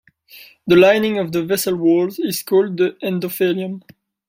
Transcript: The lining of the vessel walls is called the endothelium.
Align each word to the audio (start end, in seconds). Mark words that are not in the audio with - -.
The 0.65 0.75
lining 0.75 1.19
of 1.19 1.31
the 1.31 1.43
vessel 1.43 1.75
walls 1.75 2.17
is 2.17 2.41
called 2.41 2.77
the 2.77 2.97
endothelium. 3.03 3.83